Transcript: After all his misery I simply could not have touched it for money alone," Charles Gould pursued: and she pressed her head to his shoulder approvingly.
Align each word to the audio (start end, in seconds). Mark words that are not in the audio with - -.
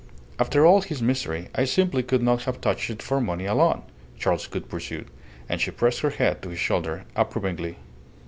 After 0.39 0.65
all 0.65 0.81
his 0.81 0.99
misery 0.99 1.49
I 1.53 1.63
simply 1.65 2.01
could 2.01 2.23
not 2.23 2.45
have 2.45 2.59
touched 2.59 2.89
it 2.89 3.03
for 3.03 3.21
money 3.21 3.45
alone," 3.45 3.83
Charles 4.17 4.47
Gould 4.47 4.67
pursued: 4.67 5.11
and 5.47 5.61
she 5.61 5.69
pressed 5.69 5.99
her 5.99 6.09
head 6.09 6.41
to 6.41 6.49
his 6.49 6.57
shoulder 6.59 7.03
approvingly. 7.15 7.77